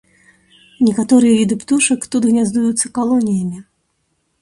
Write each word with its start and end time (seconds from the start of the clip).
Некаторыя 0.85 1.37
віды 1.41 1.55
птушак 1.65 2.09
тут 2.17 2.27
гняздуюцца 2.33 2.85
калоніямі. 2.99 3.67